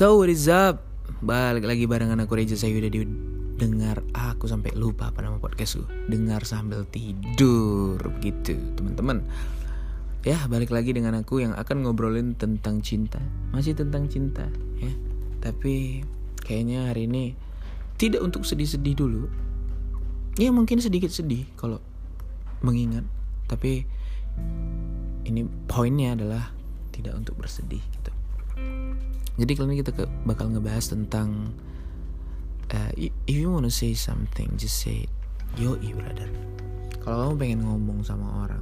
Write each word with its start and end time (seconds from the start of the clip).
So 0.00 0.16
what 0.16 0.32
is 0.32 0.48
up? 0.48 0.80
Balik 1.20 1.68
lagi 1.68 1.84
barengan 1.84 2.24
aku 2.24 2.40
Reja 2.40 2.56
saya 2.56 2.72
udah 2.72 2.88
dengar 3.60 4.00
aku 4.16 4.48
sampai 4.48 4.72
lupa 4.72 5.12
apa 5.12 5.20
nama 5.20 5.36
podcastku 5.36 5.84
Dengar 6.08 6.40
sambil 6.48 6.88
tidur 6.88 8.00
gitu 8.24 8.56
teman-teman. 8.80 9.20
Ya 10.24 10.40
balik 10.48 10.72
lagi 10.72 10.96
dengan 10.96 11.20
aku 11.20 11.44
yang 11.44 11.52
akan 11.52 11.84
ngobrolin 11.84 12.32
tentang 12.32 12.80
cinta. 12.80 13.20
Masih 13.52 13.76
tentang 13.76 14.08
cinta 14.08 14.48
ya. 14.80 14.88
Tapi 15.44 16.00
kayaknya 16.48 16.88
hari 16.88 17.04
ini 17.04 17.36
tidak 18.00 18.24
untuk 18.24 18.48
sedih-sedih 18.48 18.96
dulu. 18.96 19.28
Ya 20.40 20.48
mungkin 20.48 20.80
sedikit 20.80 21.12
sedih 21.12 21.44
kalau 21.60 21.76
mengingat. 22.64 23.04
Tapi 23.52 23.84
ini 25.28 25.44
poinnya 25.68 26.16
adalah 26.16 26.56
tidak 26.88 27.20
untuk 27.20 27.36
bersedih 27.36 27.84
gitu 27.84 28.16
jadi 29.40 29.56
kali 29.56 29.72
ini 29.72 29.76
kita 29.80 29.96
ke, 29.96 30.04
bakal 30.28 30.52
ngebahas 30.52 30.92
tentang 30.92 31.56
uh, 32.76 32.92
if 33.00 33.08
you 33.24 33.48
wanna 33.48 33.72
say 33.72 33.96
something, 33.96 34.52
just 34.60 34.84
say 34.84 35.08
yo 35.56 35.80
brother. 35.80 36.28
Kalau 37.00 37.32
kamu 37.32 37.34
pengen 37.40 37.60
ngomong 37.64 38.04
sama 38.04 38.44
orang, 38.44 38.60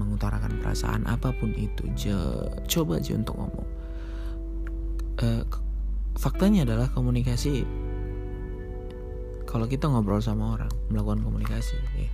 mengutarakan 0.00 0.56
perasaan 0.64 1.04
apa 1.04 1.36
pun 1.36 1.52
itu, 1.52 1.84
je, 1.92 2.16
coba 2.64 2.96
aja 2.96 3.12
untuk 3.12 3.36
ngomong. 3.36 3.68
Uh, 5.20 5.44
faktanya 6.16 6.64
adalah 6.64 6.88
komunikasi. 6.96 7.68
Kalau 9.44 9.68
kita 9.68 9.84
ngobrol 9.84 10.24
sama 10.24 10.56
orang, 10.56 10.72
melakukan 10.88 11.20
komunikasi, 11.20 11.76
ya, 12.00 12.08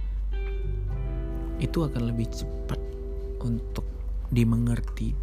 itu 1.63 1.79
akan 1.87 2.11
lebih 2.11 2.27
cepat 2.35 2.83
untuk 3.39 3.87
dimengerti 4.35 5.15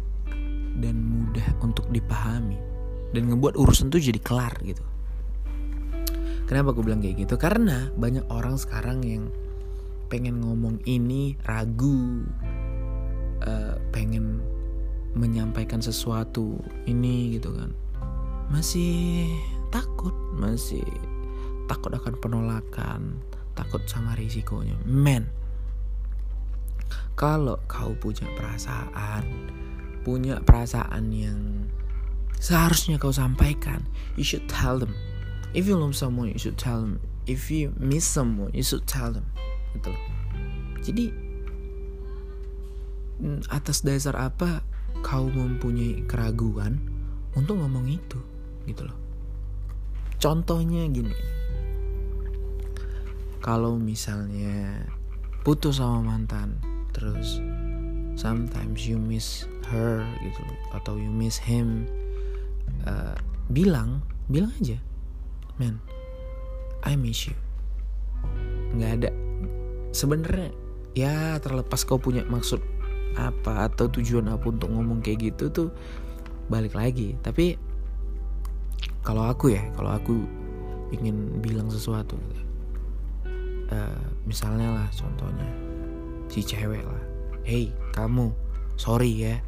dan 0.80 0.96
mudah 0.96 1.44
untuk 1.60 1.84
dipahami 1.92 2.69
dan 3.10 3.30
ngebuat 3.30 3.58
urusan 3.58 3.90
tuh 3.90 4.02
jadi 4.02 4.18
kelar 4.22 4.54
gitu. 4.62 4.82
Kenapa 6.46 6.74
gue 6.74 6.82
bilang 6.82 6.98
kayak 6.98 7.26
gitu? 7.26 7.38
Karena 7.38 7.94
banyak 7.94 8.26
orang 8.26 8.58
sekarang 8.58 9.06
yang 9.06 9.30
pengen 10.10 10.42
ngomong 10.42 10.82
ini 10.82 11.38
ragu 11.46 12.26
uh, 13.46 13.78
pengen 13.94 14.42
menyampaikan 15.14 15.78
sesuatu 15.78 16.58
ini 16.90 17.38
gitu 17.38 17.54
kan. 17.54 17.70
Masih 18.50 19.30
takut 19.70 20.14
masih 20.34 20.82
takut 21.70 21.94
akan 21.94 22.18
penolakan 22.18 23.22
takut 23.54 23.86
sama 23.86 24.18
risikonya. 24.18 24.74
Men 24.82 25.30
kalau 27.14 27.60
kau 27.70 27.94
punya 27.94 28.26
perasaan 28.34 29.22
punya 30.02 30.40
perasaan 30.42 31.12
yang 31.12 31.59
seharusnya 32.38 33.00
kau 33.00 33.10
sampaikan. 33.10 33.82
You 34.14 34.22
should 34.22 34.46
tell 34.46 34.78
them. 34.78 34.94
If 35.50 35.66
you 35.66 35.74
love 35.74 35.98
someone 35.98 36.30
you 36.30 36.38
should 36.38 36.60
tell 36.60 36.78
them. 36.78 37.02
If 37.26 37.50
you 37.50 37.74
miss 37.80 38.06
someone 38.06 38.54
you 38.54 38.62
should 38.62 38.86
tell 38.86 39.10
them. 39.10 39.26
Gitu 39.74 39.90
loh. 39.90 40.04
Jadi 40.80 41.06
mm, 43.20 43.50
atas 43.50 43.82
dasar 43.82 44.14
apa 44.16 44.62
kau 45.02 45.26
mempunyai 45.28 46.06
keraguan 46.06 46.78
untuk 47.34 47.58
ngomong 47.58 47.90
itu? 47.90 48.18
Gitu 48.64 48.86
loh. 48.86 48.96
Contohnya 50.20 50.84
gini. 50.92 51.16
Kalau 53.40 53.80
misalnya 53.80 54.84
putus 55.40 55.80
sama 55.80 56.04
mantan 56.04 56.60
terus 56.92 57.40
sometimes 58.12 58.84
you 58.84 59.00
miss 59.00 59.48
her 59.64 60.04
gitu 60.20 60.40
loh. 60.44 60.58
Atau 60.76 61.00
you 61.00 61.08
miss 61.08 61.40
him 61.40 61.88
uh, 62.86 63.16
bilang 63.50 64.04
bilang 64.30 64.54
aja 64.62 64.78
man 65.58 65.78
I 66.80 66.96
miss 66.96 67.28
you. 67.28 67.36
Nggak 68.76 68.90
ada. 69.00 69.10
Sebenarnya 69.92 70.48
ya 70.96 71.36
terlepas 71.38 71.84
kau 71.84 72.00
punya 72.00 72.24
maksud 72.24 72.60
apa 73.18 73.68
atau 73.68 73.90
tujuan 73.90 74.30
apa 74.30 74.48
untuk 74.48 74.70
ngomong 74.72 75.04
kayak 75.04 75.34
gitu 75.34 75.52
tuh 75.52 75.68
balik 76.48 76.72
lagi. 76.72 77.20
Tapi 77.20 77.58
kalau 79.04 79.28
aku 79.28 79.52
ya 79.52 79.62
kalau 79.76 79.92
aku 79.92 80.24
ingin 80.90 81.40
bilang 81.44 81.68
sesuatu 81.70 82.18
uh, 83.70 84.02
misalnya 84.26 84.74
lah 84.74 84.88
contohnya 84.90 85.48
si 86.26 86.42
cewek 86.42 86.82
lah 86.82 87.02
hey 87.46 87.70
kamu 87.94 88.34
sorry 88.74 89.14
ya 89.14 89.38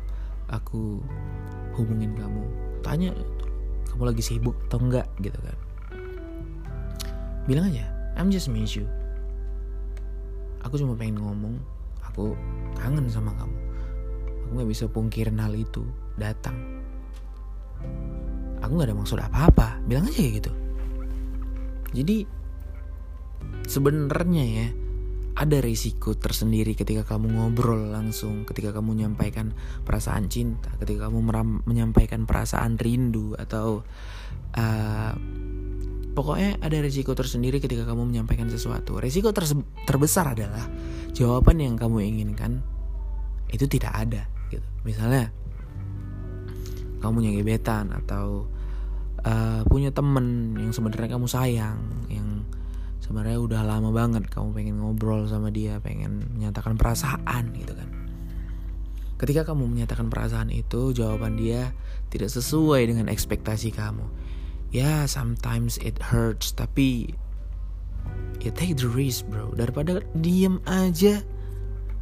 aku 0.49 1.03
hubungin 1.75 2.15
kamu 2.15 2.47
tanya 2.83 3.15
kamu 3.89 4.13
lagi 4.13 4.23
sibuk 4.25 4.57
atau 4.69 4.83
enggak? 4.83 5.07
Gitu 5.23 5.39
kan. 5.39 5.57
Bilang 7.47 7.71
aja 7.71 7.87
I'm 8.19 8.29
just 8.29 8.53
miss 8.53 8.77
you. 8.77 8.85
Aku 10.63 10.79
cuma 10.79 10.95
pengen 10.95 11.23
ngomong 11.23 11.59
aku 12.05 12.37
kangen 12.77 13.09
sama 13.09 13.33
kamu. 13.35 13.57
Aku 14.47 14.51
nggak 14.61 14.71
bisa 14.71 14.85
pungkirin 14.91 15.41
hal 15.41 15.55
itu 15.57 15.83
datang. 16.21 16.55
Aku 18.63 18.79
nggak 18.79 18.93
ada 18.93 18.99
maksud 18.99 19.19
apa-apa 19.19 19.83
bilang 19.89 20.07
aja 20.07 20.23
kayak 20.23 20.35
gitu. 20.45 20.53
Jadi 21.93 22.17
sebenarnya 23.67 24.45
ya 24.45 24.67
ada 25.33 25.59
risiko 25.65 26.13
tersendiri 26.13 26.77
ketika 26.77 27.17
kamu 27.17 27.41
ngobrol 27.41 27.89
langsung, 27.89 28.45
ketika 28.45 28.77
kamu 28.77 29.01
menyampaikan 29.01 29.57
perasaan 29.85 30.29
cinta, 30.29 30.69
ketika 30.77 31.09
kamu 31.09 31.25
menyampaikan 31.65 32.29
perasaan 32.29 32.77
rindu 32.77 33.33
atau 33.41 33.81
uh, 34.57 35.13
pokoknya 36.13 36.61
ada 36.61 36.77
risiko 36.85 37.17
tersendiri 37.17 37.65
ketika 37.65 37.89
kamu 37.89 38.13
menyampaikan 38.13 38.53
sesuatu. 38.53 39.01
Risiko 39.01 39.33
ter 39.33 39.49
terbesar 39.89 40.37
adalah 40.37 40.69
jawaban 41.17 41.65
yang 41.65 41.75
kamu 41.81 42.05
inginkan 42.13 42.61
itu 43.49 43.65
tidak 43.65 43.93
ada 43.97 44.29
gitu. 44.53 44.69
Misalnya 44.85 45.33
kamu 47.01 47.13
punya 47.19 47.33
gebetan 47.35 47.91
atau 47.91 48.47
uh, 49.25 49.61
punya 49.67 49.91
temen 49.91 50.55
yang 50.61 50.71
sebenarnya 50.71 51.17
kamu 51.17 51.27
sayang, 51.27 51.81
yang 52.13 52.22
sebenarnya 53.03 53.43
udah 53.43 53.61
lama 53.67 53.91
banget 53.91 54.31
kamu 54.31 54.55
pengen 54.55 54.79
ngobrol 54.79 55.27
sama 55.27 55.51
dia 55.51 55.83
pengen 55.83 56.23
menyatakan 56.39 56.79
perasaan 56.79 57.51
gitu 57.59 57.75
kan. 57.75 57.91
Ketika 59.19 59.51
kamu 59.51 59.71
menyatakan 59.71 60.07
perasaan 60.11 60.51
itu 60.55 60.95
jawaban 60.95 61.35
dia 61.35 61.75
tidak 62.15 62.31
sesuai 62.31 62.91
dengan 62.91 63.11
ekspektasi 63.11 63.75
kamu. 63.75 64.07
Ya 64.71 65.05
sometimes 65.11 65.77
it 65.83 65.99
hurts 65.99 66.55
tapi 66.55 67.13
ya 68.39 68.55
take 68.55 68.79
the 68.79 68.87
risk 68.87 69.27
bro. 69.27 69.51
Daripada 69.55 70.03
diem 70.23 70.63
aja 70.67 71.23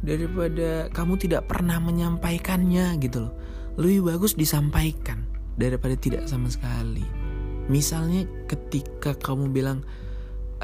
daripada 0.01 0.89
kamu 0.93 1.17
tidak 1.17 1.49
pernah 1.49 1.77
menyampaikannya 1.81 2.97
gitu 3.01 3.29
loh. 3.29 3.33
Lebih 3.77 4.13
bagus 4.13 4.37
disampaikan 4.37 5.25
daripada 5.57 5.93
tidak 5.97 6.25
sama 6.29 6.49
sekali. 6.49 7.05
Misalnya 7.69 8.25
ketika 8.49 9.13
kamu 9.13 9.53
bilang 9.53 9.85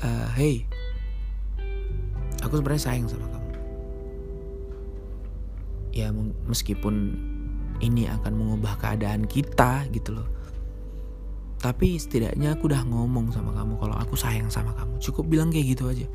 uh, 0.04 0.30
hey. 0.38 0.66
Aku 2.46 2.62
sebenarnya 2.62 2.84
sayang 2.94 3.10
sama 3.10 3.28
kamu. 3.34 3.52
Ya 5.94 6.14
meskipun 6.46 7.18
ini 7.82 8.06
akan 8.06 8.34
mengubah 8.38 8.78
keadaan 8.78 9.26
kita 9.26 9.90
gitu 9.90 10.22
loh. 10.22 10.30
Tapi 11.58 11.98
setidaknya 11.98 12.54
aku 12.54 12.70
udah 12.70 12.86
ngomong 12.86 13.34
sama 13.34 13.50
kamu 13.58 13.82
kalau 13.82 13.96
aku 13.98 14.14
sayang 14.14 14.54
sama 14.54 14.78
kamu. 14.78 15.02
Cukup 15.02 15.26
bilang 15.26 15.50
kayak 15.50 15.74
gitu 15.74 15.90
aja. 15.90 16.06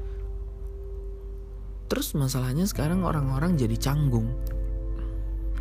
Terus 1.90 2.14
masalahnya 2.14 2.64
sekarang 2.64 3.02
orang-orang 3.02 3.58
jadi 3.58 3.74
canggung. 3.74 4.30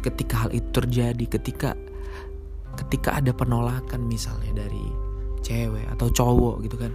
Ketika 0.06 0.45
hal 0.45 0.51
itu 0.53 0.69
terjadi 0.69 1.25
ketika 1.25 1.74
ketika 2.77 3.19
ada 3.19 3.35
penolakan 3.35 4.07
misalnya 4.07 4.65
dari 4.65 4.85
cewek 5.44 5.85
atau 5.91 6.07
cowok 6.07 6.63
gitu 6.65 6.77
kan 6.79 6.94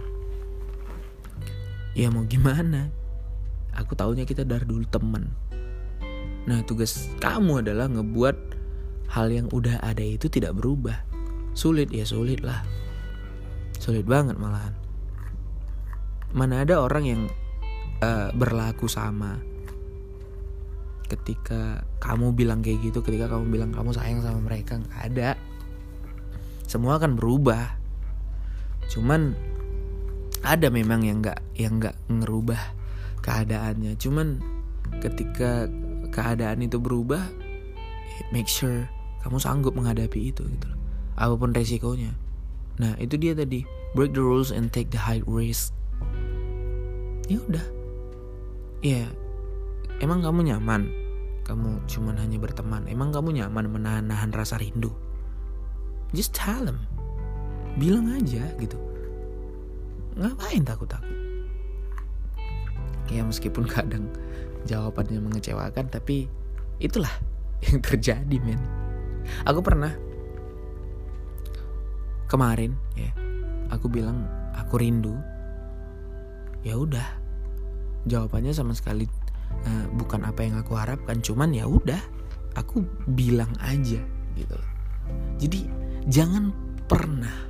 ya 1.93 2.09
mau 2.09 2.25
gimana? 2.25 2.89
Aku 3.77 3.93
taunya 3.93 4.25
kita 4.25 4.41
dari 4.41 4.65
dulu 4.65 4.83
temen. 4.89 5.29
Nah 6.47 6.63
tugas 6.63 7.11
kamu 7.19 7.61
adalah 7.61 7.91
ngebuat 7.91 8.37
hal 9.11 9.27
yang 9.31 9.47
udah 9.51 9.83
ada 9.83 10.01
itu 10.01 10.27
tidak 10.27 10.55
berubah. 10.55 11.03
Sulit 11.53 11.91
ya 11.91 12.07
sulit 12.07 12.41
lah. 12.41 12.63
Sulit 13.77 14.03
banget 14.03 14.39
malahan. 14.39 14.73
Mana 16.33 16.63
ada 16.65 16.81
orang 16.83 17.03
yang 17.05 17.21
uh, 18.03 18.29
berlaku 18.35 18.89
sama 18.89 19.39
ketika 21.07 21.87
kamu 22.03 22.35
bilang 22.35 22.59
kayak 22.59 22.83
gitu 22.83 22.99
ketika 22.99 23.31
kamu 23.31 23.47
bilang 23.47 23.71
kamu 23.71 23.95
sayang 23.95 24.19
sama 24.19 24.43
mereka 24.43 24.79
nggak 24.79 25.01
ada. 25.13 25.29
Semua 26.67 26.99
akan 26.99 27.15
berubah. 27.15 27.79
Cuman 28.91 29.35
ada 30.45 30.67
memang 30.69 31.05
yang 31.05 31.23
nggak 31.23 31.39
yang 31.57 31.81
nggak 31.81 31.95
ngerubah 32.09 32.61
keadaannya. 33.23 33.97
Cuman 33.97 34.41
ketika 35.01 35.69
keadaan 36.13 36.63
itu 36.63 36.79
berubah 36.81 37.21
make 38.33 38.49
sure 38.49 38.89
kamu 39.21 39.37
sanggup 39.37 39.75
menghadapi 39.75 40.31
itu 40.33 40.41
gitu 40.41 40.69
apa 41.17 41.33
pun 41.33 41.51
resikonya. 41.53 42.13
Nah 42.77 42.93
itu 43.01 43.17
dia 43.17 43.33
tadi. 43.33 43.65
Break 43.95 44.13
the 44.13 44.21
rules 44.21 44.53
and 44.53 44.69
take 44.69 44.93
the 44.93 44.99
high 45.01 45.23
risk. 45.25 45.73
Ya 47.25 47.41
udah. 47.41 47.65
Ya 48.85 49.09
emang 50.03 50.21
kamu 50.21 50.53
nyaman? 50.53 50.85
Kamu 51.41 51.87
cuman 51.89 52.21
hanya 52.21 52.37
berteman. 52.37 52.85
Emang 52.85 53.09
kamu 53.09 53.41
nyaman 53.41 53.65
menahan-nahan 53.73 54.29
rasa 54.35 54.61
rindu? 54.61 54.93
Just 56.13 56.37
tell 56.37 56.61
them. 56.61 56.85
Bilang 57.81 58.13
aja 58.13 58.45
gitu 58.61 58.77
ngapain 60.17 60.65
takut-takut? 60.65 61.15
Ya 63.07 63.23
meskipun 63.23 63.65
kadang 63.69 64.11
jawabannya 64.67 65.23
mengecewakan 65.23 65.87
tapi 65.87 66.27
itulah 66.81 67.11
yang 67.63 67.79
terjadi 67.79 68.37
men. 68.43 68.59
Aku 69.47 69.63
pernah 69.63 69.95
kemarin 72.27 72.75
ya 72.99 73.11
aku 73.71 73.87
bilang 73.87 74.27
aku 74.53 74.81
rindu. 74.81 75.15
Ya 76.67 76.75
udah 76.75 77.05
jawabannya 78.09 78.51
sama 78.51 78.75
sekali 78.75 79.07
uh, 79.63 79.85
bukan 79.95 80.27
apa 80.27 80.43
yang 80.43 80.59
aku 80.59 80.75
harapkan 80.75 81.23
cuman 81.23 81.55
ya 81.55 81.63
udah 81.63 81.99
aku 82.59 82.83
bilang 83.15 83.51
aja 83.63 84.03
gitu. 84.35 84.59
Jadi 85.39 85.69
jangan 86.11 86.51
pernah 86.87 87.47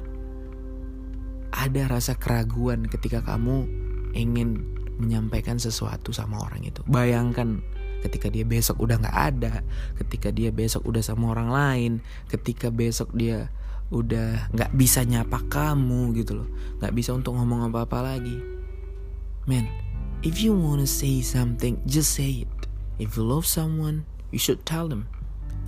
ada 1.57 1.89
rasa 1.89 2.13
keraguan 2.13 2.85
ketika 2.85 3.25
kamu 3.25 3.65
ingin 4.13 4.61
menyampaikan 5.01 5.57
sesuatu 5.57 6.13
sama 6.13 6.37
orang 6.37 6.61
itu. 6.69 6.85
Bayangkan 6.85 7.65
ketika 8.05 8.29
dia 8.29 8.45
besok 8.45 8.77
udah 8.77 9.01
nggak 9.01 9.17
ada 9.33 9.65
ketika 9.97 10.29
dia 10.29 10.53
besok 10.53 10.85
udah 10.85 11.01
sama 11.01 11.33
orang 11.33 11.49
lain 11.49 11.91
ketika 12.29 12.69
besok 12.69 13.09
dia 13.17 13.49
udah 13.89 14.53
nggak 14.53 14.69
bisa 14.77 15.01
nyapa 15.01 15.41
kamu 15.49 16.13
gitu 16.21 16.45
loh. 16.45 16.49
Nggak 16.77 16.93
bisa 16.93 17.17
untuk 17.17 17.33
ngomong 17.41 17.73
apa 17.73 17.89
apa 17.89 17.99
lagi. 18.05 18.37
Man 19.49 19.65
if 20.21 20.41
you 20.41 20.53
wanna 20.53 20.85
say 20.85 21.25
something 21.25 21.81
just 21.89 22.13
say 22.13 22.45
it. 22.45 22.53
If 23.01 23.17
you 23.17 23.25
love 23.25 23.49
someone 23.49 24.05
you 24.29 24.37
should 24.37 24.61
tell 24.61 24.85
them. 24.85 25.09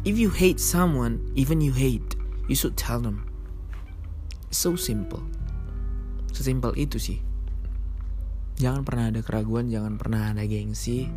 If 0.06 0.22
you 0.22 0.30
hate 0.30 0.62
someone 0.62 1.26
even 1.34 1.66
you 1.66 1.74
hate 1.74 2.14
you 2.46 2.54
should 2.54 2.78
tell 2.78 3.02
them. 3.02 3.26
So 4.50 4.78
simple 4.78 5.39
sesimpel 6.32 6.76
itu 6.78 6.98
sih 7.02 7.20
jangan 8.60 8.84
pernah 8.84 9.10
ada 9.10 9.22
keraguan 9.24 9.72
jangan 9.72 9.96
pernah 9.96 10.36
ada 10.36 10.44
gengsi 10.44 11.10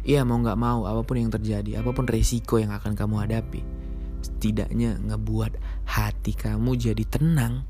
Iya 0.00 0.24
mau 0.24 0.40
nggak 0.40 0.56
mau 0.56 0.88
apa 0.88 1.04
pun 1.04 1.20
yang 1.20 1.28
terjadi, 1.28 1.84
apa 1.84 1.92
pun 1.92 2.08
resiko 2.08 2.56
yang 2.56 2.72
akan 2.72 2.96
kamu 2.96 3.20
hadapi, 3.20 3.60
setidaknya 4.24 4.96
ngebuat 4.96 5.60
hati 5.84 6.32
kamu 6.32 6.72
jadi 6.72 7.04
tenang 7.04 7.68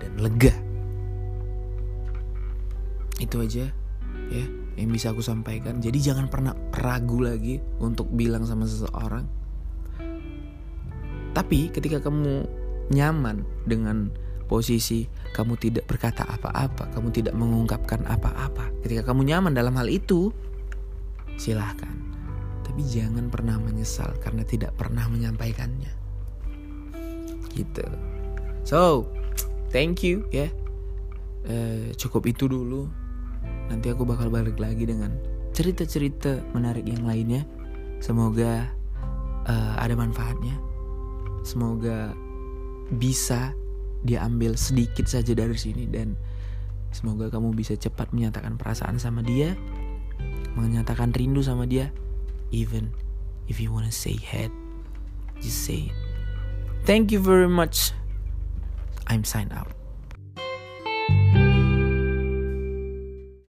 dan 0.00 0.12
lega. 0.16 0.56
Itu 3.20 3.44
aja 3.44 3.68
ya 4.32 4.44
yang 4.80 4.88
bisa 4.88 5.12
aku 5.12 5.20
sampaikan. 5.20 5.84
Jadi 5.84 6.00
jangan 6.00 6.32
pernah 6.32 6.56
ragu 6.72 7.20
lagi 7.20 7.60
untuk 7.84 8.08
bilang 8.16 8.48
sama 8.48 8.64
seseorang. 8.64 9.28
Tapi 11.36 11.68
ketika 11.68 12.00
kamu 12.00 12.48
nyaman 12.90 13.46
dengan 13.64 14.10
posisi 14.50 15.06
kamu 15.30 15.54
tidak 15.62 15.86
berkata 15.86 16.26
apa-apa, 16.26 16.90
kamu 16.90 17.14
tidak 17.14 17.34
mengungkapkan 17.38 18.02
apa-apa. 18.10 18.74
Ketika 18.82 19.14
kamu 19.14 19.30
nyaman 19.30 19.54
dalam 19.54 19.78
hal 19.78 19.86
itu, 19.86 20.34
silahkan. 21.38 21.94
Tapi 22.66 22.82
jangan 22.82 23.30
pernah 23.30 23.62
menyesal 23.62 24.10
karena 24.18 24.42
tidak 24.42 24.74
pernah 24.74 25.06
menyampaikannya. 25.06 25.94
Gitu. 27.54 27.86
So, 28.66 29.06
thank 29.70 30.02
you 30.02 30.26
ya. 30.34 30.50
Uh, 31.46 31.94
cukup 31.94 32.26
itu 32.26 32.50
dulu. 32.50 32.90
Nanti 33.70 33.86
aku 33.86 34.02
bakal 34.02 34.34
balik 34.34 34.58
lagi 34.58 34.82
dengan 34.82 35.14
cerita-cerita 35.54 36.42
menarik 36.54 36.86
yang 36.86 37.06
lainnya. 37.06 37.46
Semoga 38.02 38.66
uh, 39.46 39.74
ada 39.78 39.94
manfaatnya. 39.94 40.58
Semoga 41.46 42.12
bisa 42.94 43.54
diambil 44.02 44.56
sedikit 44.56 45.06
saja 45.06 45.36
dari 45.36 45.54
sini 45.54 45.86
dan 45.86 46.16
semoga 46.90 47.30
kamu 47.30 47.54
bisa 47.54 47.76
cepat 47.78 48.10
menyatakan 48.10 48.58
perasaan 48.58 48.98
sama 48.98 49.22
dia 49.22 49.54
menyatakan 50.58 51.14
rindu 51.14 51.44
sama 51.44 51.68
dia 51.68 51.94
even 52.50 52.90
if 53.46 53.62
you 53.62 53.70
wanna 53.70 53.92
say 53.92 54.18
head 54.18 54.50
just 55.38 55.62
say 55.64 55.92
it. 55.92 55.96
Thank 56.88 57.12
you 57.12 57.20
very 57.20 57.48
much. 57.48 57.92
I'm 59.06 59.22
signed 59.22 59.52
out 59.52 59.79